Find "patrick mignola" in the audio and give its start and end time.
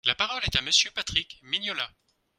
0.89-1.87